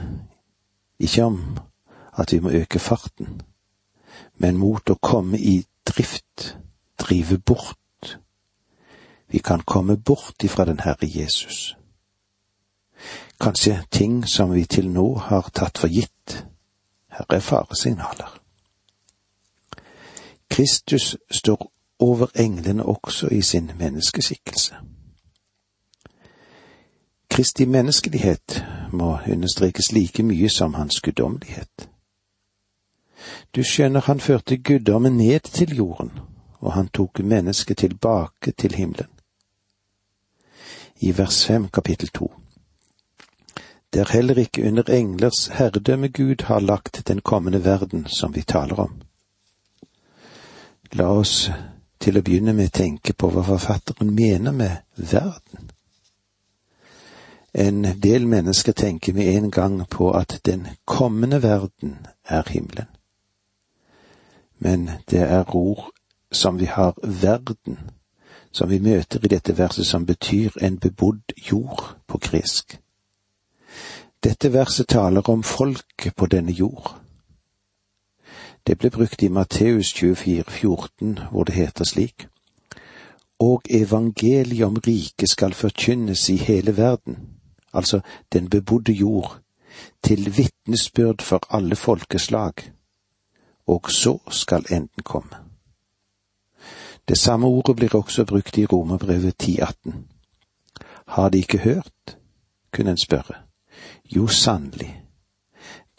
ikke 1.00 1.24
om 1.24 1.58
at 2.18 2.32
vi 2.32 2.40
må 2.40 2.50
øke 2.50 2.80
farten, 2.80 3.42
men 4.36 4.58
mot 4.58 4.90
å 4.90 4.98
komme 5.02 5.40
i 5.40 5.62
drift, 5.88 6.58
drive 7.00 7.38
bort. 7.38 8.18
Vi 9.28 9.40
kan 9.40 9.62
komme 9.62 9.98
bort 9.98 10.44
ifra 10.44 10.66
den 10.66 10.80
Herre 10.80 11.08
Jesus. 11.08 11.76
Kanskje 13.42 13.84
ting 13.92 14.28
som 14.28 14.54
vi 14.54 14.66
til 14.66 14.90
nå 14.90 15.16
har 15.18 15.50
tatt 15.54 15.78
for 15.78 15.88
gitt. 15.88 16.46
Her 17.10 17.26
er 17.30 17.40
faresignaler. 17.40 18.38
Kristus 20.50 21.18
står 21.32 21.72
over 22.00 22.28
englene 22.36 22.86
også 22.86 23.28
i 23.28 23.42
sin 23.42 23.72
menneskeskikkelse. 23.78 24.76
Kristi 27.32 27.66
menneskelighet 27.66 28.66
må 28.92 29.18
understrekes 29.32 29.92
like 29.92 30.24
mye 30.24 30.50
som 30.50 30.74
hans 30.74 31.00
guddommelighet. 31.02 31.88
Du 33.56 33.64
skjønner, 33.64 34.02
han 34.04 34.20
førte 34.20 34.58
guddommen 34.58 35.18
ned 35.18 35.40
til 35.40 35.76
jorden, 35.76 36.12
og 36.60 36.74
han 36.74 36.90
tok 36.92 37.24
mennesket 37.24 37.78
tilbake 37.78 38.52
til 38.52 38.76
himmelen. 38.76 39.08
I 41.00 41.18
vers 41.18 41.46
fem 41.46 41.70
kapittel 41.70 42.08
to. 42.08 42.32
Det 43.94 44.02
er 44.02 44.14
heller 44.14 44.38
ikke 44.38 44.68
under 44.68 44.84
englers 44.84 45.48
herredømme 45.48 46.08
Gud 46.08 46.44
har 46.44 46.60
lagt 46.60 47.08
den 47.08 47.22
kommende 47.22 47.66
verden 47.66 48.08
som 48.08 48.36
vi 48.36 48.42
taler 48.42 48.80
om. 48.80 49.02
La 50.94 51.08
oss 51.08 51.52
til 52.00 52.18
å 52.18 52.22
begynne 52.22 52.54
med 52.54 52.74
tenke 52.76 53.14
på 53.14 53.32
hva 53.32 53.44
forfatteren 53.48 54.12
mener 54.16 54.52
med 54.52 54.84
verden. 54.98 55.71
En 57.54 57.84
del 57.84 58.28
mennesker 58.28 58.72
tenker 58.72 59.14
med 59.14 59.36
en 59.36 59.52
gang 59.52 59.90
på 59.90 60.12
at 60.12 60.40
den 60.46 60.68
kommende 60.86 61.44
verden 61.44 61.98
er 62.26 62.44
himmelen 62.48 62.88
men 64.64 64.90
det 65.10 65.20
er 65.20 65.56
ord 65.56 65.90
som 66.32 66.60
vi 66.60 66.66
har 66.66 66.94
verden, 67.04 67.80
som 68.52 68.70
vi 68.70 68.80
møter 68.80 69.20
i 69.24 69.28
dette 69.28 69.58
verset, 69.58 69.86
som 69.86 70.06
betyr 70.06 70.50
en 70.62 70.78
bebodd 70.78 71.34
jord 71.52 71.96
på 72.08 72.18
gresk. 72.18 72.78
Dette 74.24 74.54
verset 74.54 74.88
taler 74.88 75.30
om 75.30 75.44
folket 75.44 76.16
på 76.16 76.26
denne 76.26 76.52
jord. 76.52 76.94
Det 78.68 78.78
ble 78.78 78.90
brukt 78.94 79.24
i 79.24 79.34
Matteus 79.34 79.94
24, 79.98 80.44
14, 80.48 81.20
hvor 81.32 81.44
det 81.44 81.56
heter 81.56 81.86
slik. 81.86 82.28
Og 83.40 83.66
evangeliet 83.70 84.66
om 84.66 84.78
riket 84.78 85.30
skal 85.30 85.54
forkynnes 85.54 86.30
i 86.30 86.38
hele 86.38 86.78
verden, 86.78 87.18
altså 87.74 88.02
den 88.34 88.50
bebodde 88.50 88.92
jord, 88.92 89.40
til 90.04 90.38
vitnesbyrd 90.38 91.22
for 91.22 91.56
alle 91.56 91.76
folkeslag 91.76 92.54
og 93.68 93.92
så 93.92 94.18
skal 94.30 94.66
enden 94.72 95.04
komme. 95.04 95.36
Det 97.08 97.18
samme 97.18 97.48
ordet 97.48 97.76
blir 97.76 97.96
også 97.96 98.26
brukt 98.26 98.58
i 98.58 98.66
Romerbrevet 98.66 99.44
10,18. 99.44 99.92
Har 101.08 101.30
de 101.30 101.38
ikke 101.38 101.58
hørt? 101.58 102.18
kunne 102.74 102.92
en 102.92 102.98
spørre. 102.98 103.34
Jo, 104.16 104.28
sannelig. 104.28 105.04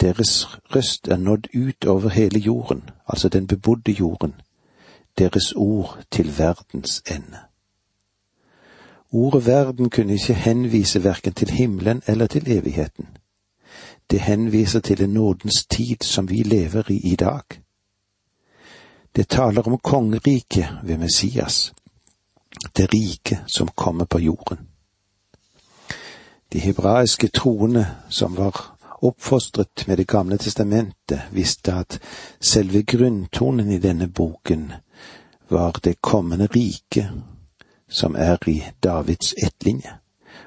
Deres 0.01 0.47
røst 0.75 1.09
er 1.09 1.17
nådd 1.17 1.47
ut 1.55 1.85
over 1.85 2.09
hele 2.09 2.39
jorden, 2.39 2.91
altså 3.09 3.29
den 3.29 3.47
bebodde 3.47 3.93
jorden, 3.93 4.35
deres 5.19 5.53
ord 5.57 5.99
til 6.11 6.39
verdens 6.39 7.03
ende. 7.11 7.39
Ordet 9.13 9.47
verden 9.47 9.91
kunne 9.91 10.13
ikke 10.13 10.35
henvise 10.35 11.05
verken 11.05 11.33
til 11.33 11.51
himmelen 11.51 12.03
eller 12.07 12.27
til 12.27 12.53
evigheten. 12.53 13.07
Det 14.11 14.21
henviser 14.21 14.81
til 14.81 15.03
en 15.03 15.11
nådens 15.11 15.67
tid 15.67 15.97
som 16.01 16.31
vi 16.31 16.43
lever 16.43 16.91
i 16.91 16.97
i 17.13 17.17
dag. 17.17 17.43
Det 19.17 19.29
taler 19.29 19.63
om 19.63 19.79
kongeriket 19.79 20.69
ved 20.85 20.99
Messias, 20.99 21.73
det 22.77 22.95
rike 22.95 23.41
som 23.47 23.69
kommer 23.69 24.05
på 24.05 24.19
jorden. 24.19 24.59
De 26.53 26.59
hebraiske 26.59 27.29
troende 27.29 27.87
som 28.09 28.37
var 28.37 28.77
oppfostret 29.03 29.85
med 29.87 29.97
Det 29.97 30.09
gamle 30.09 30.39
testamentet, 30.39 31.21
visste 31.33 31.73
at 31.73 32.01
selve 32.41 32.83
grunntonen 32.83 33.71
i 33.71 33.79
denne 33.79 34.09
boken 34.09 34.73
var 35.49 35.81
det 35.85 36.03
kommende 36.03 36.47
riket 36.47 37.11
som 37.93 38.17
er 38.17 38.37
i 38.49 38.63
Davids 38.83 39.35
ettlinje, 39.45 39.99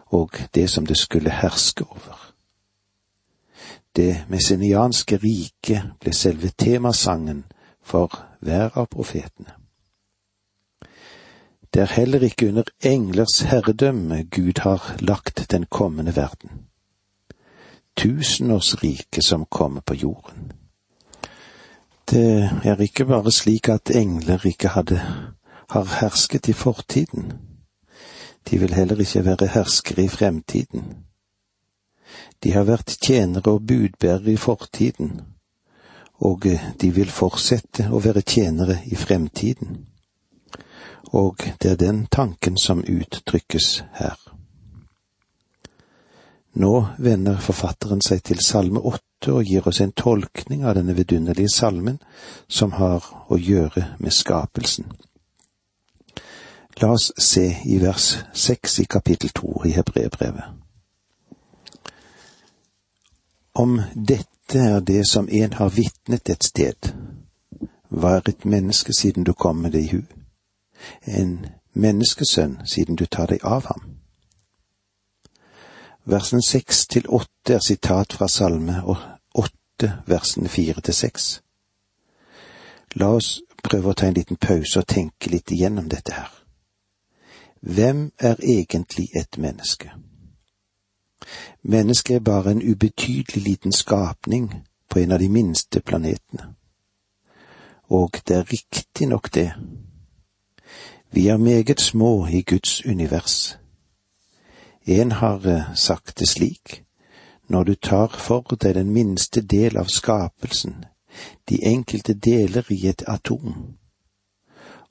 og 0.05 0.31
det 0.55 0.69
som 0.69 0.85
det 0.85 0.97
skulle 0.97 1.29
herske 1.29 1.83
over. 1.83 2.33
Det 3.95 4.25
messenianske 4.27 5.17
riket 5.17 5.93
ble 5.99 6.13
selve 6.13 6.51
temasangen 6.57 7.45
for 7.83 8.11
hver 8.41 8.75
av 8.75 8.89
profetene. 8.91 9.53
Det 11.73 11.81
er 11.81 11.95
heller 11.95 12.23
ikke 12.23 12.47
under 12.47 12.63
englers 12.83 13.39
herredømme 13.39 14.23
Gud 14.23 14.59
har 14.63 14.95
lagt 14.99 15.51
den 15.51 15.65
kommende 15.65 16.15
verden. 16.15 16.49
Tusenårsriket 17.97 19.23
som 19.23 19.45
kommer 19.45 19.81
på 19.81 19.93
jorden. 19.93 20.51
Det 22.11 22.49
er 22.63 22.81
ikke 22.81 23.05
bare 23.05 23.31
slik 23.31 23.69
at 23.69 23.91
engler 23.95 24.45
ikke 24.45 24.67
hadde, 24.67 25.01
har 25.69 25.85
hersket 26.01 26.49
i 26.49 26.53
fortiden. 26.53 27.31
De 28.49 28.59
vil 28.59 28.73
heller 28.73 28.99
ikke 29.01 29.25
være 29.25 29.47
herskere 29.47 30.03
i 30.03 30.11
fremtiden. 30.11 30.85
De 32.43 32.51
har 32.53 32.67
vært 32.67 32.97
tjenere 33.01 33.55
og 33.55 33.65
budbærere 33.67 34.31
i 34.31 34.37
fortiden, 34.37 35.21
og 36.21 36.45
de 36.81 36.91
vil 36.93 37.11
fortsette 37.11 37.89
å 37.91 37.99
være 37.99 38.21
tjenere 38.21 38.79
i 38.85 38.95
fremtiden 38.95 39.85
og 41.15 41.43
det 41.61 41.71
er 41.71 41.75
den 41.75 42.05
tanken 42.11 42.57
som 42.57 42.83
uttrykkes 42.83 43.83
her. 43.93 44.17
Nå 46.55 46.73
vender 46.97 47.39
forfatteren 47.43 48.01
seg 48.01 48.23
til 48.23 48.39
Salme 48.43 48.79
åtte 48.79 49.33
og 49.33 49.47
gir 49.47 49.67
oss 49.67 49.81
en 49.83 49.91
tolkning 49.91 50.63
av 50.63 50.77
denne 50.77 50.95
vidunderlige 50.95 51.51
salmen 51.51 51.99
som 52.47 52.75
har 52.79 53.03
å 53.27 53.39
gjøre 53.39 53.95
med 53.99 54.15
skapelsen. 54.15 54.87
La 56.81 56.91
oss 56.91 57.11
se 57.17 57.45
i 57.65 57.79
vers 57.79 58.25
seks 58.33 58.79
i 58.79 58.85
kapittel 58.85 59.29
to 59.29 59.61
i 59.65 59.71
Hebreerbrevet. 59.71 60.43
Om 63.55 63.81
dette 63.95 64.59
er 64.59 64.79
det 64.79 65.07
som 65.07 65.29
en 65.31 65.53
har 65.53 65.69
vitnet 65.69 66.29
et 66.29 66.43
sted, 66.43 66.91
hva 67.89 68.17
er 68.17 68.29
et 68.29 68.45
menneske 68.45 68.93
siden 68.93 69.23
du 69.23 69.33
kom 69.33 69.55
med 69.55 69.71
det 69.71 69.83
i 69.85 69.91
hu? 69.95 70.03
en 71.05 71.45
menneskesønn 71.73 72.57
siden 72.65 72.95
du 72.95 73.05
tar 73.05 73.31
deg 73.31 73.43
av 73.43 73.65
ham. 73.65 73.83
Versen 76.05 76.41
seks 76.41 76.85
til 76.87 77.07
åtte 77.09 77.55
er 77.57 77.63
sitat 77.65 78.13
fra 78.13 78.27
Salme 78.27 78.81
og 78.83 78.97
åtte, 79.33 79.91
versene 80.07 80.49
fire 80.49 80.81
til 80.81 80.93
seks. 80.93 81.41
La 82.95 83.09
oss 83.17 83.41
prøve 83.63 83.91
å 83.91 83.97
ta 83.97 84.07
en 84.07 84.17
liten 84.17 84.37
pause 84.37 84.79
og 84.79 84.87
tenke 84.87 85.31
litt 85.33 85.51
igjennom 85.51 85.89
dette 85.89 86.13
her. 86.13 86.29
Hvem 87.61 88.11
er 88.19 88.35
egentlig 88.43 89.09
et 89.15 89.37
menneske? 89.37 89.91
Mennesket 91.63 92.15
er 92.15 92.19
bare 92.19 92.51
en 92.51 92.71
ubetydelig 92.71 93.43
liten 93.43 93.71
skapning 93.71 94.53
på 94.89 94.99
en 94.99 95.11
av 95.11 95.19
de 95.19 95.29
minste 95.29 95.79
planetene. 95.79 96.53
Og 97.83 98.11
det 98.27 98.35
er 98.35 98.51
riktignok 98.51 99.33
det, 99.33 99.53
vi 101.11 101.27
er 101.27 101.37
meget 101.37 101.81
små 101.81 102.27
i 102.27 102.41
Guds 102.41 102.85
univers. 102.85 103.57
En 104.85 105.11
har 105.11 105.47
eh, 105.47 105.75
sagt 105.75 106.19
det 106.19 106.27
slik, 106.27 106.83
når 107.47 107.63
du 107.63 107.75
tar 107.75 108.07
for 108.07 108.41
deg 108.61 108.75
den 108.75 108.89
minste 108.91 109.41
del 109.41 109.77
av 109.77 109.85
skapelsen, 109.85 110.85
de 111.49 111.63
enkelte 111.63 112.13
deler 112.13 112.63
i 112.69 112.87
et 112.87 113.03
atom, 113.07 113.77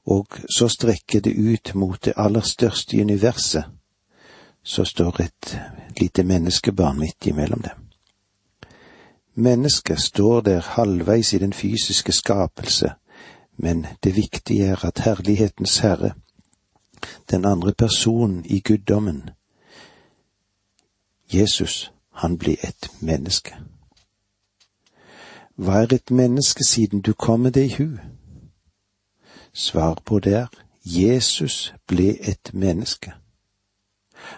og 0.06 0.26
så 0.58 0.68
strekker 0.68 1.20
det 1.20 1.34
ut 1.36 1.74
mot 1.74 2.04
det 2.04 2.12
aller 2.16 2.40
største 2.40 3.00
universet, 3.00 3.64
så 4.62 4.84
står 4.84 5.20
et 5.20 5.60
lite 6.00 6.24
menneskebarn 6.24 6.98
midt 6.98 7.26
imellom 7.26 7.60
dem. 7.60 7.84
Mennesket 9.34 10.00
står 10.00 10.40
der 10.40 10.60
halvveis 10.60 11.32
i 11.32 11.38
den 11.38 11.52
fysiske 11.52 12.12
skapelse, 12.12 12.92
men 13.56 13.86
det 14.04 14.16
viktige 14.16 14.66
er 14.66 14.84
at 14.84 14.98
Herlighetens 14.98 15.78
Herre, 15.78 16.12
den 17.30 17.44
andre 17.44 17.72
personen 17.72 18.44
i 18.44 18.60
guddommen, 18.60 19.30
Jesus, 21.34 21.92
han 22.12 22.38
blir 22.38 22.56
et 22.62 22.90
menneske. 23.00 23.54
Hva 25.56 25.82
er 25.82 25.94
et 25.94 26.10
menneske 26.10 26.64
siden 26.64 27.00
du 27.00 27.12
kom 27.12 27.40
med 27.40 27.52
det 27.52 27.64
i 27.64 27.74
hu? 27.78 27.98
Svar 29.54 30.02
på 30.04 30.18
det 30.18 30.34
er 30.34 30.46
Jesus 30.84 31.74
ble 31.86 32.18
et 32.20 32.50
menneske. 32.52 33.12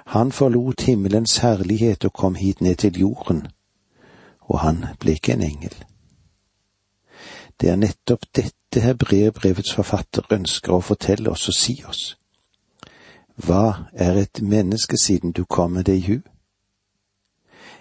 Han 0.07 0.33
forlot 0.33 0.81
himmelens 0.81 1.37
herlighet 1.37 2.05
og 2.05 2.13
kom 2.13 2.35
hit 2.35 2.61
ned 2.61 2.77
til 2.77 2.99
jorden, 2.99 3.47
og 4.41 4.61
han 4.61 4.85
ble 5.01 5.13
ikke 5.13 5.33
en 5.33 5.43
engel. 5.43 5.75
Det 7.61 7.71
er 7.71 7.77
nettopp 7.77 8.27
dette 8.37 8.81
hebreerbrevets 8.81 9.75
forfatter 9.75 10.27
ønsker 10.31 10.77
å 10.77 10.85
fortelle 10.85 11.31
oss 11.31 11.49
og 11.49 11.57
si 11.57 11.81
oss. 11.89 12.17
Hva 13.37 13.89
er 13.93 14.17
et 14.21 14.43
menneske 14.43 14.99
siden 14.99 15.33
du 15.33 15.45
kom 15.45 15.73
med 15.73 15.85
det 15.85 15.97
i 15.97 16.07
hu? 16.07 16.19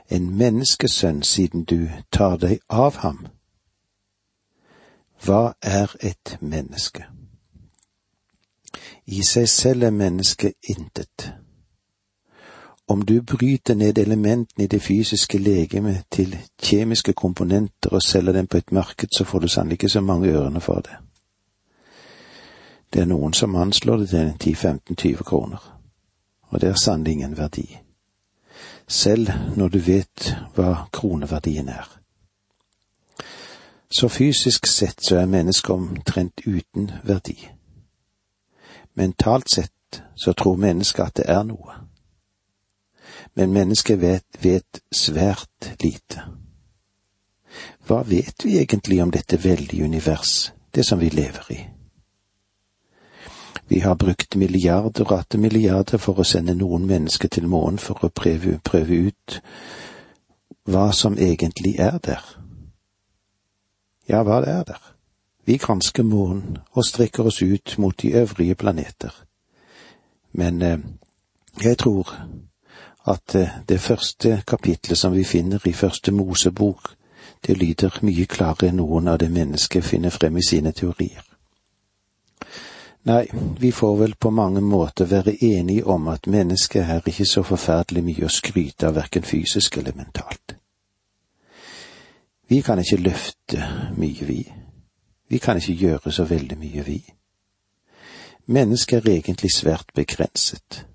En 0.09 0.31
menneskesønn 0.37 1.23
siden 1.23 1.63
du 1.63 1.89
tar 2.11 2.37
deg 2.37 2.59
av 2.69 3.01
ham. 3.03 3.27
Hva 5.25 5.53
er 5.61 5.95
et 5.99 6.37
menneske? 6.41 7.14
I 9.07 9.23
seg 9.23 9.49
selv 9.49 9.83
er 9.83 9.89
mennesket 9.89 10.53
intet. 10.69 11.33
Om 12.87 13.01
du 13.01 13.21
bryter 13.21 13.75
ned 13.75 13.97
elementene 13.97 14.63
i 14.63 14.67
det 14.67 14.81
fysiske 14.81 15.37
legemet 15.37 16.03
til 16.11 16.37
kjemiske 16.61 17.13
komponenter 17.13 17.89
og 17.89 18.01
selger 18.01 18.31
dem 18.33 18.47
på 18.47 18.57
et 18.57 18.71
marked, 18.71 19.07
så 19.17 19.23
får 19.23 19.39
du 19.39 19.47
sannelig 19.47 19.73
ikke 19.73 19.89
så 19.89 20.01
mange 20.01 20.29
ørene 20.29 20.61
for 20.61 20.79
det. 20.79 20.97
Det 22.93 23.01
er 23.01 23.05
noen 23.05 23.33
som 23.33 23.55
anslår 23.55 23.97
det 23.97 24.09
til 24.09 24.53
10-15-20 24.53 25.23
kroner, 25.23 25.79
og 26.49 26.61
det 26.61 26.69
er 26.69 26.75
sannelig 26.83 27.11
ingen 27.11 27.37
verdi. 27.37 27.77
Selv 28.87 29.29
når 29.57 29.67
du 29.67 29.79
vet 29.79 30.35
hva 30.55 30.75
kroneverdien 30.93 31.69
er. 31.69 31.99
Så 33.89 34.07
fysisk 34.07 34.65
sett 34.65 35.05
så 35.05 35.17
er 35.17 35.25
mennesket 35.25 35.69
omtrent 35.69 36.41
uten 36.47 36.91
verdi. 37.03 37.54
Mentalt 38.95 39.49
sett 39.51 40.01
så 40.15 40.33
tror 40.33 40.55
mennesket 40.57 41.05
at 41.05 41.19
det 41.21 41.29
er 41.31 41.43
noe 41.43 41.85
men 43.35 43.53
mennesket 43.53 43.99
vet, 43.99 44.25
vet 44.43 44.81
svært 44.95 45.71
lite. 45.83 46.23
Hva 47.87 48.01
vet 48.07 48.45
vi 48.45 48.57
egentlig 48.59 49.01
om 49.03 49.11
dette 49.11 49.39
veldige 49.43 49.83
univers, 49.83 50.53
det 50.75 50.85
som 50.87 50.99
vi 50.99 51.09
lever 51.09 51.51
i? 51.51 51.59
Vi 53.67 53.79
har 53.79 53.95
brukt 53.95 54.35
milliarder 54.35 55.03
og 55.03 55.17
atter 55.19 55.41
milliarder 55.41 55.97
for 55.97 56.21
å 56.21 56.27
sende 56.27 56.55
noen 56.55 56.85
mennesker 56.87 57.31
til 57.33 57.47
månen 57.49 57.81
for 57.81 58.05
å 58.05 58.13
prøve, 58.13 58.59
prøve 58.63 58.99
ut 59.09 59.39
hva 60.69 60.91
som 60.93 61.17
egentlig 61.17 61.75
er 61.81 61.97
der. 61.97 62.23
Ja, 64.07 64.21
hva 64.23 64.43
er 64.45 64.63
der? 64.63 64.91
Vi 65.45 65.57
gransker 65.57 66.03
månen 66.03 66.57
og 66.71 66.85
strekker 66.85 67.27
oss 67.29 67.41
ut 67.41 67.75
mot 67.77 68.01
de 68.01 68.13
øvrige 68.13 68.55
planeter. 68.55 69.13
Men 70.31 70.61
eh, 70.61 70.79
jeg 71.63 71.77
tror 71.77 72.15
at 73.07 73.35
eh, 73.35 73.49
det 73.69 73.81
første 73.81 74.43
kapitlet 74.47 74.97
som 74.97 75.13
vi 75.13 75.23
finner 75.23 75.67
i 75.67 75.73
første 75.73 76.11
Mosebok, 76.11 76.89
det 77.47 77.57
lyder 77.57 77.99
mye 78.01 78.25
klarere 78.25 78.71
enn 78.71 78.81
noen 78.81 79.07
av 79.07 79.19
det 79.21 79.29
mennesket 79.31 79.85
finner 79.85 80.09
frem 80.09 80.37
i 80.37 80.45
sine 80.47 80.71
teorier. 80.71 81.23
Nei, 83.05 83.27
vi 83.59 83.71
får 83.71 83.97
vel 83.99 84.15
på 84.15 84.29
mange 84.33 84.61
måter 84.61 85.05
være 85.05 85.37
enige 85.43 85.85
om 85.85 86.07
at 86.07 86.27
mennesket 86.27 86.89
er 86.89 87.05
ikke 87.05 87.25
så 87.25 87.43
forferdelig 87.45 88.01
mye 88.03 88.25
å 88.25 88.33
skryte 88.33 88.87
av, 88.87 88.95
verken 88.97 89.23
fysisk 89.23 89.77
eller 89.77 89.93
mentalt. 89.93 90.55
Vi 92.49 92.61
kan 92.61 92.81
ikke 92.81 92.97
løfte 92.97 93.67
mye, 93.97 94.25
vi. 94.25 94.41
Vi 95.29 95.37
kan 95.37 95.57
ikke 95.57 95.73
gjøre 95.73 96.11
så 96.11 96.23
veldig 96.23 96.57
mye, 96.57 96.85
vi. 96.85 96.99
Mennesket 98.45 99.05
er 99.05 99.11
egentlig 99.11 99.51
svært 99.55 99.85
begrenset 99.95 100.85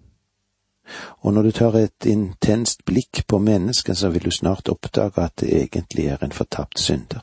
og 1.21 1.35
når 1.35 1.43
du 1.43 1.51
tar 1.51 1.77
et 1.77 2.07
intenst 2.07 2.85
blikk 2.85 3.27
på 3.27 3.39
mennesket, 3.39 3.97
så 3.97 4.09
vil 4.09 4.25
du 4.25 4.31
snart 4.31 4.69
oppdage 4.69 5.23
at 5.23 5.41
det 5.41 5.63
egentlig 5.63 6.07
er 6.07 6.25
en 6.25 6.33
fortapt 6.33 6.81
synder. 6.81 7.21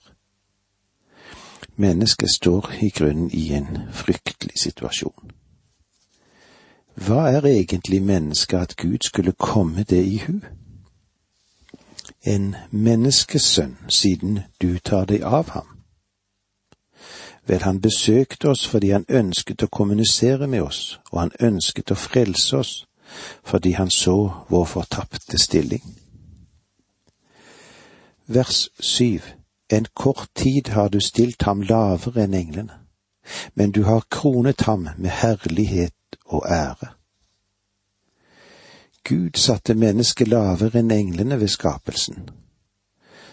Mennesket 1.75 2.29
står 2.35 2.71
i 2.81 2.89
grunnen 2.89 3.31
i 3.31 3.53
en 3.53 3.77
fryktelig 3.91 4.57
situasjon. 4.61 5.31
Hva 6.95 7.27
er 7.29 7.45
egentlig 7.45 8.01
mennesket 8.03 8.57
at 8.57 8.75
Gud 8.77 8.97
skulle 9.01 9.31
komme 9.31 9.83
det 9.83 10.05
i 10.05 10.17
hu? 10.27 10.39
en 12.23 12.55
menneskesønn 12.71 13.77
siden 13.89 14.39
du 14.61 14.79
tar 14.79 15.05
deg 15.05 15.23
av 15.23 15.49
ham? 15.49 15.76
Vel, 17.47 17.63
han 17.63 17.81
besøkte 17.81 18.49
oss 18.49 18.67
fordi 18.67 18.89
han 18.91 19.05
ønsket 19.09 19.63
å 19.63 19.71
kommunisere 19.71 20.47
med 20.47 20.61
oss, 20.61 20.99
og 21.11 21.19
han 21.19 21.31
ønsket 21.39 21.91
å 21.91 21.99
frelse 21.99 22.57
oss 22.57 22.73
fordi 23.47 23.71
han 23.71 23.89
så 23.89 24.17
vår 24.49 24.65
fortapte 24.65 25.39
stilling. 25.39 25.83
Vers 28.27 28.69
syv 28.79 29.33
En 29.69 29.85
kort 29.93 30.29
tid 30.35 30.69
har 30.69 30.87
du 30.89 30.99
stilt 31.03 31.43
ham 31.43 31.61
lavere 31.61 32.23
enn 32.23 32.33
englene, 32.33 32.77
men 33.55 33.71
du 33.71 33.81
har 33.83 34.05
kronet 34.09 34.61
ham 34.63 34.85
med 34.97 35.11
herlighet 35.11 36.15
og 36.25 36.45
ære. 36.47 36.87
Gud 39.03 39.35
satte 39.35 39.75
mennesket 39.75 40.27
lavere 40.27 40.79
enn 40.79 40.91
englene 40.91 41.39
ved 41.39 41.51
skapelsen. 41.51 42.29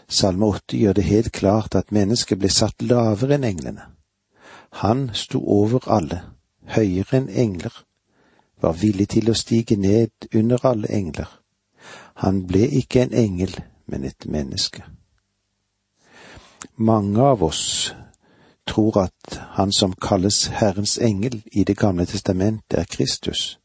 Salme 0.09 0.47
åtte 0.47 0.77
gjør 0.77 0.99
det 0.99 1.05
helt 1.05 1.33
klart 1.33 1.75
at 1.75 1.95
mennesket 1.95 2.39
ble 2.39 2.51
satt 2.51 2.83
lavere 2.83 3.39
enn 3.39 3.47
englene. 3.47 3.87
Han 4.75 5.11
sto 5.13 5.39
over 5.47 5.89
alle, 5.89 6.21
høyere 6.75 7.21
enn 7.21 7.29
engler, 7.29 7.75
var 8.63 8.75
villig 8.81 9.09
til 9.15 9.31
å 9.31 9.37
stige 9.39 9.77
ned 9.79 10.29
under 10.35 10.67
alle 10.67 10.91
engler. 10.91 11.29
Han 12.25 12.47
ble 12.47 12.67
ikke 12.81 13.05
en 13.05 13.15
engel, 13.15 13.55
men 13.87 14.05
et 14.05 14.27
menneske. 14.27 14.83
Mange 16.77 17.23
av 17.23 17.43
oss 17.43 17.95
tror 18.67 18.99
at 19.05 19.39
han 19.59 19.73
som 19.73 19.93
kalles 19.93 20.47
Herrens 20.47 20.99
engel 20.99 21.43
i 21.53 21.65
Det 21.65 21.77
gamle 21.77 22.07
testamentet, 22.07 22.79
er 22.79 22.85
Kristus. 22.85 23.59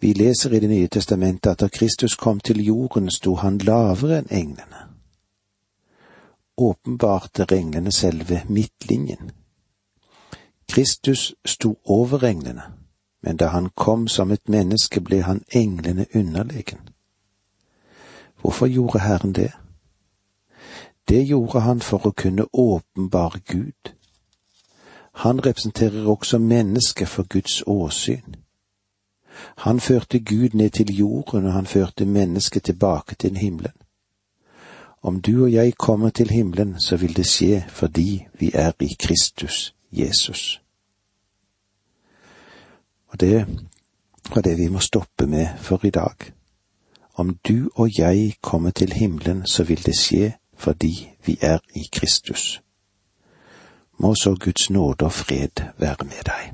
Vi 0.00 0.12
leser 0.12 0.52
i 0.52 0.60
Det 0.60 0.68
nye 0.68 0.88
testamentet 0.88 1.50
at 1.50 1.60
da 1.60 1.68
Kristus 1.68 2.16
kom 2.16 2.40
til 2.40 2.64
jorden, 2.64 3.10
sto 3.10 3.34
han 3.34 3.58
lavere 3.58 4.18
enn 4.18 4.30
englene. 4.30 4.95
Åpenbart 6.56 7.38
renglene 7.38 7.56
englene 7.58 7.92
selve 7.92 8.42
midtlinjen. 8.48 9.30
Kristus 10.68 11.34
sto 11.44 11.76
over 11.84 12.24
englene, 12.24 12.62
men 13.22 13.36
da 13.36 13.46
han 13.46 13.70
kom 13.74 14.08
som 14.08 14.32
et 14.32 14.48
menneske, 14.48 15.00
ble 15.00 15.22
han 15.22 15.42
englene 15.50 16.06
underlegen. 16.14 16.78
Hvorfor 18.40 18.66
gjorde 18.66 18.98
Herren 18.98 19.32
det? 19.32 19.52
Det 21.08 21.22
gjorde 21.22 21.60
han 21.60 21.80
for 21.80 22.06
å 22.06 22.10
kunne 22.10 22.48
åpenbare 22.52 23.40
Gud. 23.46 23.92
Han 25.12 25.40
representerer 25.40 26.08
også 26.08 26.38
mennesket 26.38 27.08
for 27.08 27.22
Guds 27.22 27.62
åsyn. 27.66 28.36
Han 29.56 29.80
førte 29.80 30.18
Gud 30.18 30.54
ned 30.54 30.70
til 30.70 30.96
jorden, 30.96 31.46
og 31.46 31.52
han 31.52 31.66
førte 31.66 32.04
mennesket 32.04 32.62
tilbake 32.62 33.14
til 33.14 33.36
himmelen. 33.36 33.72
Om 35.02 35.20
du 35.20 35.44
og 35.44 35.52
jeg 35.52 35.74
kommer 35.74 36.10
til 36.10 36.30
himmelen, 36.30 36.80
så 36.80 36.96
vil 36.96 37.16
det 37.16 37.26
skje 37.26 37.64
fordi 37.68 38.26
vi 38.38 38.50
er 38.54 38.72
i 38.80 38.96
Kristus 38.98 39.74
Jesus. 39.92 40.62
Og 43.06 43.20
det 43.20 43.46
var 44.34 44.42
det 44.42 44.58
vi 44.58 44.68
må 44.68 44.78
stoppe 44.78 45.26
med 45.26 45.46
for 45.58 45.84
i 45.84 45.90
dag. 45.90 46.16
Om 47.14 47.38
du 47.48 47.70
og 47.74 47.98
jeg 47.98 48.34
kommer 48.40 48.70
til 48.70 48.92
himmelen, 48.92 49.46
så 49.46 49.64
vil 49.64 49.86
det 49.86 49.98
skje 49.98 50.32
fordi 50.56 51.08
vi 51.26 51.38
er 51.40 51.58
i 51.74 51.88
Kristus. 51.92 52.62
Må 53.98 54.14
så 54.14 54.36
Guds 54.40 54.70
nåde 54.70 55.04
og 55.04 55.12
fred 55.12 55.62
være 55.78 56.04
med 56.04 56.22
deg. 56.24 56.52